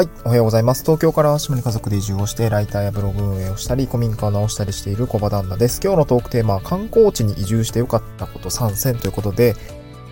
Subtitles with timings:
[0.00, 0.82] はい、おはようございます。
[0.82, 5.78] 東京から島に家族で移住をして、ライターやブログ運営をしたり、古民家を直したりしている小場旦那です。
[5.84, 9.54] 今日のトークテーマは、観光地に移住してよかったこと参戦ということで、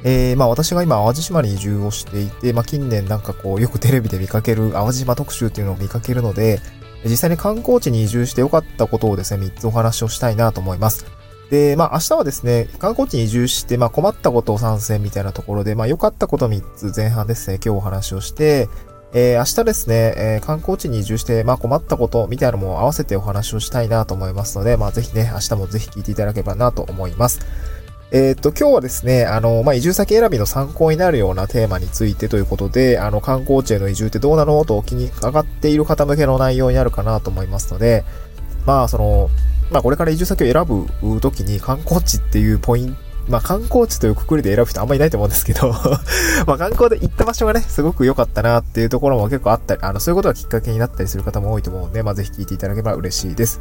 [0.04, 6.60] えー、まあ私が今淡路島に移住をしていて、まあ近年なんかこう、よくテレビで見かける淡路島特集っていうのを見かけるので、
[7.06, 11.06] 実際に観光地に移住してよかったことをですね、3つお話をしたいなと思います。
[11.50, 18.68] で、まあ明日はですね、観光地に移住して、まあ困ったことを参戦みたいなところで、まあ良かったこと3つ前半ですね、今日お話をして、
[19.14, 27.40] えー、明日ですね、えー、観光地に移住して、まあ困ったことみたいなのも合わせてお話をしたいなと思いますので、まあぜひね、明日もぜひ聞いていただければなと思います。
[28.10, 38.04] えっ、と、今日はですね、あの、まあ、移住先選びの参考になるようなテーマについてということで、あの、観光地への移住ってどうなのとお気にかかっている方向けの内容になるかなと思いますので、
[38.64, 39.28] まあ、その、
[39.70, 40.64] まあ、これから移住先を選
[41.10, 45.72] ぶときに観光地っていうポイント、まあ観光地というくくりで選ぶ人あんまりいないと思うんですけど
[46.46, 53.60] ま観光で行った場所がね、すごく良かったなっていうところも結構あったり、あの、そういうことがきっかけになったりする方も多いと思うんで、まあぜひ聞いていただければ嬉しいです。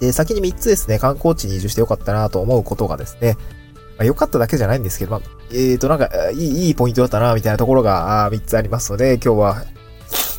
[0.00, 3.36] で、先に3つですね、観光地に移住して良かったなと思うことがですね、
[3.98, 5.20] ま、良かっただけじゃないんですけど、まあ、
[5.52, 9.64] えーと、なんか、いい、いいポイントだったな、みたいなところが、3つありますので、今日は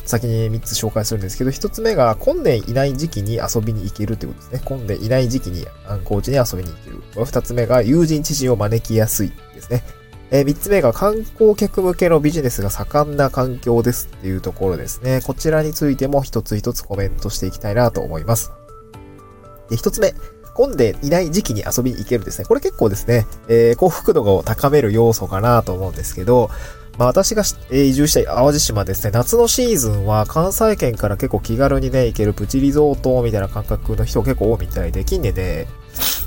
[0.04, 4.68] 先に3つ紹介するんですけど、1つ目が混んでいない時期に遊びに行けるということですね。
[4.68, 7.24] 混んでいない時期に観光地に遊びに行ける。
[7.24, 9.82] 2つ目が友人知人を招きやすいですね。
[10.30, 15.20] えー、3つ目が観光客向けのビジネスが盛んな環境ですっていうところですね。
[15.24, 18.50] こちらについても一つ一つコメントしていきたいなと思います。
[19.68, 20.14] で、1つ目。
[20.54, 22.44] 混んでいない時期に遊びに行けるですね。
[22.44, 26.50] これ結構ですね、えー、幸福度を高める要素かなと思うんですけど、
[26.98, 35.68] まあ私が移住した淡路島ですね、夏のシーズンは関西圏から結構気軽にね、行けるプチリゾートみたいな感覚の人結構多いみたいで、近年ね、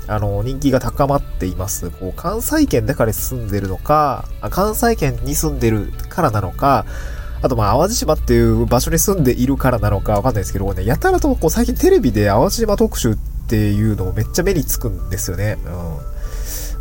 [0.08, 1.90] あの、人気が高まっています。
[1.90, 6.84] こう、関西圏だから住んでるのか、関西圏に住んでるからなのか、
[7.42, 13.16] あとまあ、淡路島っていう場所に住んでいるからなのかわかんないですけど、ね、やたらとこう最近テレビで淡路島特集っ
[13.48, 15.58] ていうのをめっちゃ目につくんですよね。
[15.64, 16.15] うん。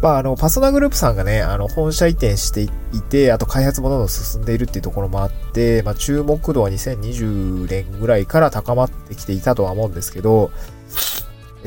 [0.01, 2.69] まあ、あの、パソナグループさんがね、あの、本社移転してい
[3.01, 10.51] て、あと開発もどんどん進んでいるっていうところもあって、まあ、注目度は2020年ぐらいから高まってきていたとは思うんですけど、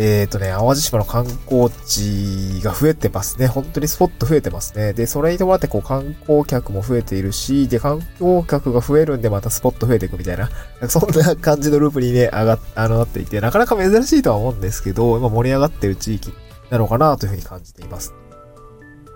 [0.00, 3.48] えっ、ー、とね、淡路島の観光地が増えてますね。
[3.48, 4.92] 本当にスポット増えてますね。
[4.92, 10.48] で、それに伴ってこう観光客も増えているし、で、観光客が増えるんでまたスポット増えていくみたいな、
[10.88, 16.32] そんな感じのループにね、上がっ、あの、なっていて、なかなか珍しいとは思うんですけど、今盛り上がってる地域
[16.70, 18.14] なのかなというふうに感じています。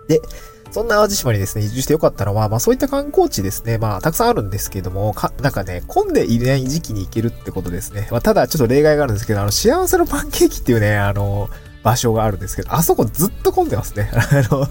[0.08, 0.20] で、
[0.72, 8.08] そんな淡路島にですね、移住してよかったのは、まあそういった観光地ですね、まあたくさんあるんですけども、か、なんかね、混んでいない時期に行けるってことですね。
[8.10, 11.50] まあただちょっと例外があるんですけど、あの、幸せのパンケーキっていうね、あの、
[11.82, 14.10] 場所があるんですけど、あそこずっと混んでますね。
[14.14, 14.68] あの、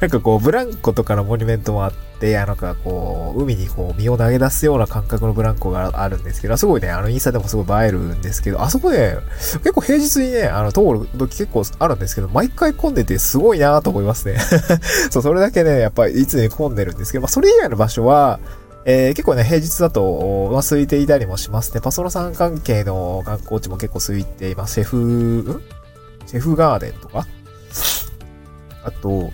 [0.00, 9.18] なんかこう、ブランコとかのモニュメントもあって、あのかこう、海にこう、身を投げ出すような感覚のブランコがあるんですけど、すごいね、あの、インスタでもすごい映えるんですけど、あそこね、
[9.58, 14.38] 結構平日にね、あの、通る時結構あるんですけど、毎回混んでてすごいなと思いますね。
[15.10, 18.40] そう、それだけね、やっぱりいつに混んでるんですけど、まあ、それ以外の場所は、
[18.88, 21.80] えー、結構ね、平日だと、まあ、空いていたりもしますね。
[21.80, 24.74] パソロさん関係の観光地も結構空いています。
[24.74, 25.62] シェフ、ん？
[26.26, 27.26] シェフガーデンとか、
[28.84, 29.32] あと、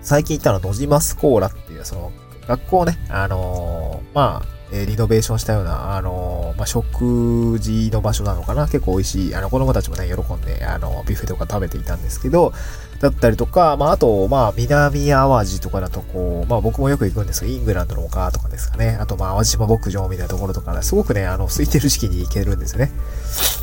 [0.00, 2.12] 最近行ったのはノジマスコーラっていう、その、
[2.46, 8.66] 学校ね、あのー、まあ、え、リノベーションしたような、あのー、まあ、食事の場所なのかな。
[8.66, 9.34] 結構美味しい。
[9.34, 12.52] あの、子供たちもね、喜んで、あの、ビュッフェとか食べていたんですけど、
[13.00, 18.98] だったりとか、まあ、あと、まあ、南淡路とかだと、こう、まあ、僕もよく行くんですけど、イングランドの丘とかですかね。
[19.00, 22.90] あと、まあ、淡路島牧場みたいなところとか、すごくね、あの、空いてる時期に行けるんですよね。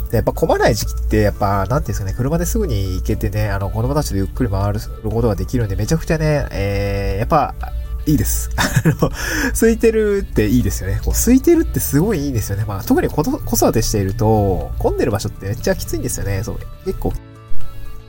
[0.09, 7.55] で、やっぱ混まない時期って、やっぱ、なんていうんですかね、車ですぐに行けてね、あの、子供たちでゆっくり回ることができるんで、めちゃくちゃね、えー、やっぱ、
[8.07, 8.49] いいです。
[8.55, 9.09] あの、
[9.51, 11.01] 空いてるっていいですよね。
[11.03, 12.63] こう空いてるってすごいいいんですよね。
[12.67, 16.43] まあ、特に子育てしていると、混んでる場所ってめっちゃきついんですよね。
[16.43, 17.13] そう、結構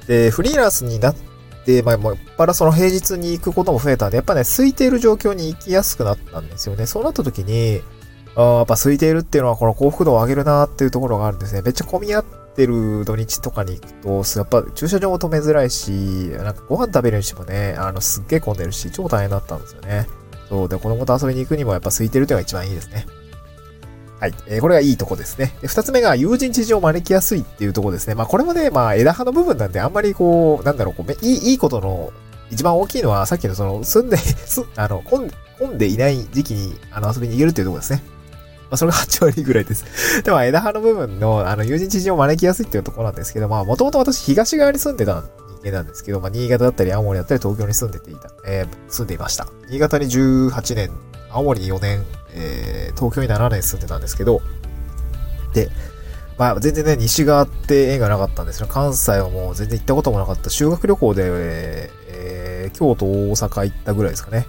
[0.06, 1.17] で、フリーランスになっ
[1.65, 6.87] て、まあ、もっぱらその平日に行くことも増えたんで、やっぱね、空いている状況に行きやすくなったんですよね。
[6.87, 7.82] そうなった時に、
[8.37, 11.62] あやっぱ空いているっていうのはこの幸福度を上げるなっていうところがあるんですね。
[11.62, 12.25] めっちゃ混み合っ
[12.55, 13.93] てる土日とかに行く
[14.25, 20.06] と、やっぱ駐車場も止めづらいし、なんかご飯食べるにしてもね、あの、すっげえ混んでるし、超大変だったんですよね。
[20.49, 20.69] そう。
[20.69, 23.06] で、子供と遊びに行くにもやっぱ空いてるっていうのが一番いいですね。
[24.21, 24.35] はい。
[24.47, 25.55] えー、これがいいとこですね。
[25.61, 28.15] で、二つ目が友人知人を招きやすいっていうとこですね。
[28.15, 32.13] まあこれもね、まあ枝葉の部分なんであんまりこう、なんだろう、こう、いい、いいことの
[32.51, 34.17] 一番大きいのはさっきのその、住んで、
[34.47, 38.03] す、あの、混ん混んでいない時期に、あの、遊びに行けるっていうとこですね。
[38.69, 39.85] まあ、それが8割ぐらいです。
[40.23, 45.23] でも、枝葉の部分の、あの、友人知人を招きやすいっていうところなんですけど、まあ、もともと私、東側に住んでた
[45.63, 49.47] 人間なんですけど、まあ、新潟だったり、青森だったり、東京に住んでていた、えー、住んでいました。
[49.71, 50.91] 新潟に18年、
[51.37, 54.43] 青森に4年、えー、東京に7年住んでたんですけど、
[55.53, 55.71] で、
[56.38, 58.67] まあ全然ね、西側って縁がなかったんですよ。
[58.67, 60.50] 関西はもう全然行ったこともなかった。
[60.50, 61.23] 修学旅行で、
[62.09, 64.47] えー、京都、大阪行ったぐらいですかね。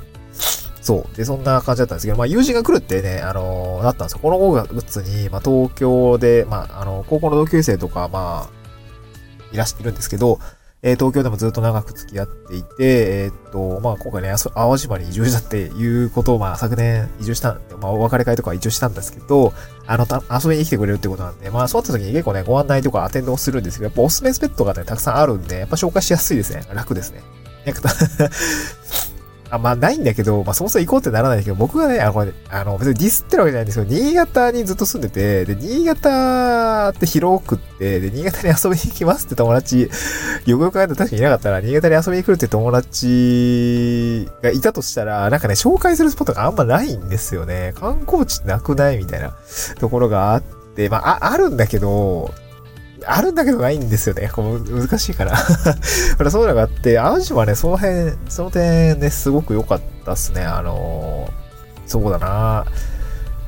[0.82, 1.18] そう。
[1.18, 4.20] で、そんな感じだったんですけど、まあ友人が来るってね、あのー、なったんですよ。
[4.22, 8.58] この5月に、まあ東京で、まああの、高校の同級生とか、まあ、
[9.54, 10.40] いらしてるんですけど、
[10.88, 19.52] えー、東京でもずっと長く付き合っていて、えー、っと、まあ、今回ね、淡路島に移住したっていうことを、まあ、昨年移住したん、まあ、お別れ会とか移住したんですけど、
[19.86, 26.64] あの、遊びに来てくれるってことなんで、まあ、そうなった時に結構ね、ご案内とかアテンドをするんですけど、やっぱおすすめスペットがね、たくさんあるんで、やっぱ紹介しやすいですね。
[26.74, 27.22] 楽ですね。
[29.50, 39.90] あ、まあないんだけど、まあそもそも行こうってならないけど、僕がね、あ、これ、あの、別にディスってるわけじゃないんですけど、新潟にずっと住んでて、で、新潟って広くって、で、新潟に遊びに行きますって友達、
[40.46, 47.74] よくよく考えたら確かにいなかったら、新潟に遊びに来るって友達がいたとしたら、なんかね、紹介するスポットがあんまないんですよね。
[47.76, 49.34] 観光地なくないみたいな
[49.80, 50.42] ところがあっ
[50.76, 52.34] て、まあ、あ、あるんだけど、
[53.08, 54.30] あるんだけどないんですよね。
[54.32, 55.36] こ難しいから。
[56.18, 60.44] ほら、そういうのがあって、淡路島ね、その辺、その点ね、すごく良かったっすね。
[60.44, 62.66] あのー、そうだな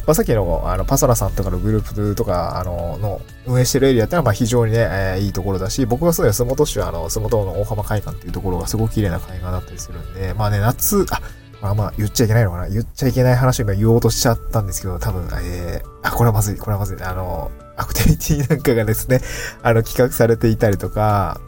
[0.09, 11.21] まあ、さっきの、あの、パソラさんとかのグループとか、あの、の、運営してるエリアってのは、まあ、非常にね、えー、いいところだし、僕が住んでる洲本市は、あの、洲本の大浜海岸っていうところがすごく綺麗な海岸だったりするんで、まあね、夏、あ、
[11.61, 16.97] まあまあ、言っちゃいけないのかな言っちゃいけない話を今言おうとしちゃったんですけど、多分、えー、あ、これはまずい、これはまずい。
[17.03, 19.21] あの、アクティビティなんかがですね、
[19.63, 21.39] あの、企画されていたりとか、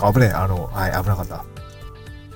[0.00, 1.44] 危ねえ、あの、はい、危なかった。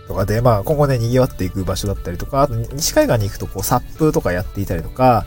[0.08, 5.24] とかで、まあ、今後ね、賑わっていく場所だったりとか、あと、西海岸に行くと、こう、サップとかやっていたりとか、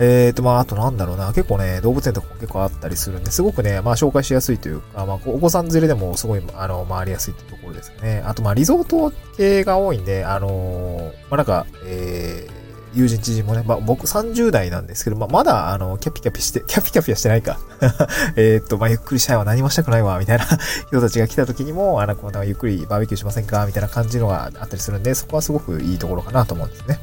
[0.00, 8.22] えーと、まあ、あとなんだろうな、結構ね、動物園とか結構あったりするんで、すごくね、まあ、紹介しやすいというか、まあ、お子さん連れでもすごい、あの、回りやすいってところですね。
[8.24, 12.57] あと、まあ、リゾート系が多いんで、あのー、まあ、なんか、えー、
[12.94, 17.58] 友人知人もね、まあ、僕30代なんですけど、まあ、まだ、あの、キャピキャピして、キャピキャピはしてないか。
[18.36, 20.44] えっと、まあ、ゆっくりしたいわ、何もしたくないわ、みたいな
[20.88, 27.00] 人たちが来た時にも、あの、こんなゆっくりバーベキューしませんかみたいな感じのがあったりするんで、そこはすごくいいところかなと思うんですね。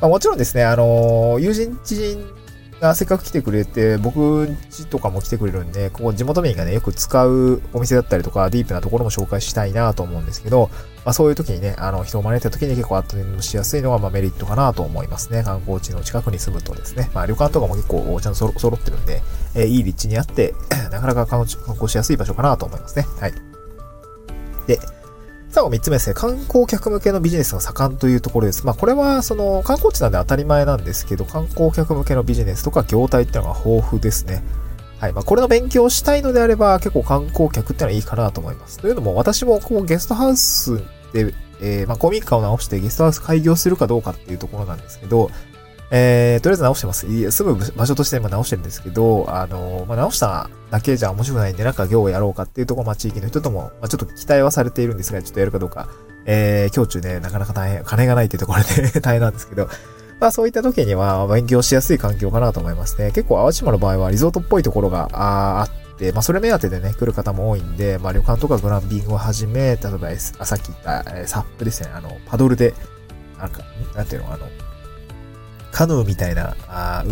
[0.00, 2.26] まあ、もちろんですね、あの、友人知人
[2.94, 10.68] せっかく来てくれて、僕ちとかも来てくれるんで、ここ地元民がね、よく使うお店だったりとか、ディープなところも紹介したいなと思うんですけど、
[11.04, 15.42] まあそういう時にね、あの、人を招いた時に結構アテンドしやすいのが、まあメリットかなと思いますね。
[15.42, 17.10] 観光地の近くに住むとですね。
[17.14, 19.22] まあ旅館とかも結構ちゃんと揃ってるんで、
[19.54, 20.54] えー、いい立地にあって、
[20.92, 23.06] なかなか観光しやすい場所かなと思いますね。
[23.20, 23.32] はい。
[24.66, 24.78] で、
[25.56, 26.12] 最後3つ目ですね。
[26.12, 28.66] 観光客向けのビジネスが盛んというところです。
[28.66, 34.42] まあこれはその観光地なんで当たり前なんですけど、観光客向けのビジネスとか業態っていうのが豊富ですね。
[35.00, 35.14] はい。
[35.14, 38.80] まあこれの勉強をしたいのであれば結構観光客ってのはいいかなと思います。
[38.80, 40.76] というのも私もこうゲストハウス
[41.14, 41.32] で、
[41.62, 45.30] えー、まあ公民館を直してゲストハウス開業するかどうかっていうところなんですけど、
[45.90, 47.06] えー、とりあえず直してます。
[47.06, 55.88] 住む場所として今直してるんですけど、あのー、まあ、直しただけじゃ面白くないんで、なんか業をやろうかっていうところ、まあ、地域の人とも、まあ、ちょっと期待はされているんですが、ちょっとやるかどうか、
[56.26, 59.68] えー、今日中ね、なかなか大変、金がないってところで 大変なんですけど、
[60.20, 63.10] まあそういった時には勉強しやすい環境かなと思いますね。
[63.12, 72.74] 結構淡路島の場合はリゾートっぽいところがあって、まあそれ目当てでね、来る方も多いんで、まあ旅館とかグランピングをはじめ、例えば、さっき言った、えー、サップですね、あの、パドルで、
[73.38, 73.62] なんか、
[73.94, 74.46] なんていうの、あの、
[75.70, 77.04] カヌーみたいな、あ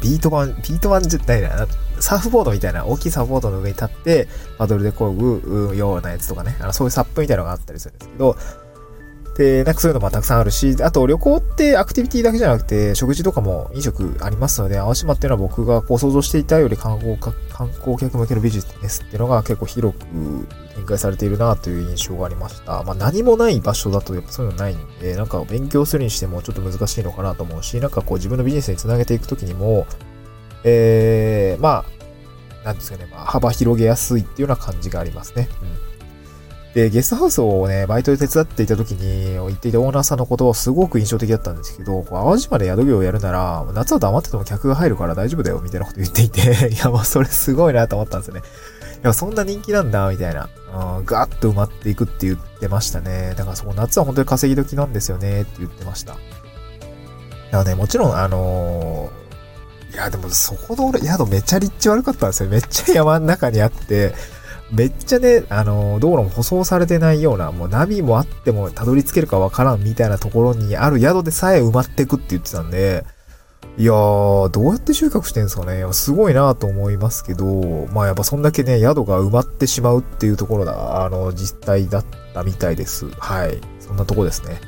[0.00, 1.66] ビート板、ビート板じゃないな、
[2.00, 4.28] サーフボードみたいな大きいサーフボードの上に立って、
[4.58, 8.36] パドルで漕ぐようなやつとかね、あのそういうサップみたいなのがあったりするんですけど、
[9.36, 20.06] で、なんかそういうのもたくさんあるし、あと旅行ってアクティビティだけじゃなくて、食事とかも飲食ありますので、淡島っていうのは僕がこう想像していたより観光観光客向けのビジネスっていうのが結構広く
[20.74, 22.82] 展開されているなという印象がありました。
[22.82, 29.86] まあ何もない場所だとやっぱそういうのないんで、なんか勉強するにしてもちょっと難しいのかなと思うし、なんかこう自分のビジネスにつなげていくときにも、
[30.64, 31.84] えー、ま
[32.64, 35.50] あ、なんですかね、まあ幅広げやすいっていうような感じがありますね。
[35.60, 35.85] うん
[36.76, 48.42] で、ゲストハウスをね、バイトで手伝っていた時に言っていたオーナーさんの言葉すごく印象的だったんですけど、淡路島で宿業をやるなら、夏は黙ってても客が入るから大丈夫だよ、みたいなこと言っていて、 いや、もうそれすごいなと思ったんですよね。
[49.02, 50.50] いや、そんな人気なんだ、みたいな。
[50.98, 53.32] うん、ガーッと埋まっていくって言ってましたね。
[53.38, 56.12] だからそこ夏は本当に稼ぎ時なんですよね、って言ってました。
[56.12, 56.16] い
[57.52, 62.50] やね、もちろん、あのー、いや、でもそこの宿めっちゃ立地悪かったんですよ。
[62.50, 64.12] めっちゃ山の中にあって、
[64.72, 73.04] めっちゃね、あの、道路も舗装されてないような、もうナビもあってもたどり着けるかわからんみたいなところにある宿でさえ埋まってくって言ってたんで、
[73.78, 83.06] いやー、どうやって収穫してんすかねすごいなと思いますけど、まあやっぱそんだけね、宿が埋まってしまうっていうところだ、あの、実態だったみたいです。
[83.18, 83.60] はい。
[83.78, 84.60] そんなとこですね。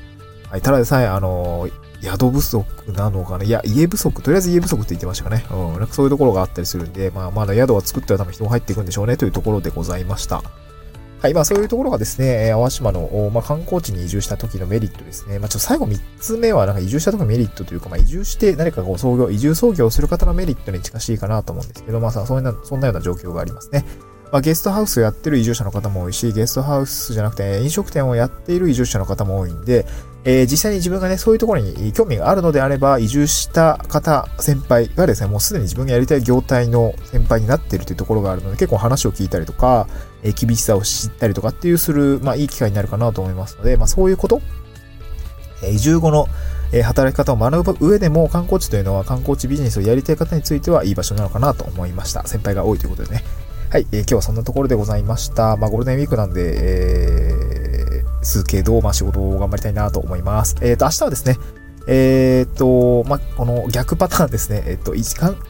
[0.51, 0.61] はい。
[0.61, 1.69] ただでさえ、あの、
[2.03, 3.45] 宿不足なのかな。
[3.45, 5.45] いや、家不足、とりあえず家不足って言ってましたかね。
[5.51, 5.73] うん。
[5.79, 10.43] なんかそういうところがあったりするんで、まあ、まだ宿は作っては多分人も入っていくんでしょうねというところでございました。
[11.21, 15.41] はい、まあそういうところがですね、淡島の、まあ、観光地に移住した時のメリットですね。
[15.41, 23.85] まあちょっと最後3つ目はなんか移住した時のメリットというか、まあ移住して誰かが創業、移住創業をする方のメリットに近しいかなと思うんですけど、まあさ、そんな、そんなような状況がありますね。
[24.31, 29.87] まあ、ゲストハウスをやってる移住者の方も多いし、ゲストハウスじゃなくて飲食店をやっている移住者の方も多いんで、
[30.31, 39.89] えー、実際に自分がね、そういうところに興味があるのであれば、移住した方、先輩がですね、もうすでに自分がやりたい業態の先輩になっているというところがあるので、結構話を聞いたりとか、
[40.23, 44.43] えー、厳しさを知ったりとかっていうする、まあいい機会になるかなと思いますので、まあそういうこと、
[45.63, 46.29] え、移住後の
[46.73, 52.27] え働き方を学ぶ上でも観光地というのは観光地ビジネスをやりたい方についてはいい場所なのかなと思いました。
[52.27, 53.25] 先輩が多いということでね。
[53.71, 55.57] はい、えー、今日はそんなところでございました。
[55.57, 57.68] まあ、ゴールデンウィークなんで、えー、
[58.29, 60.57] すけど、まあ、仕事を頑張りたいなと思います。
[60.61, 61.37] えっ、ー、と、明日はですね、
[61.89, 64.93] えっ、ー、と、まあ、この逆パターンですね、えっ、ー、と、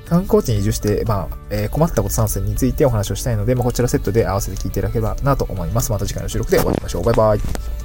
[0.09, 5.91] 観光地に移住して、まあ、えー、困ったこと参戦についてお話をしたいので、まあ、こちらセットで合わせて聞いていただければなと思います。
[5.91, 7.03] また次回の収録でお会いしましょう。
[7.03, 7.78] バイバイ。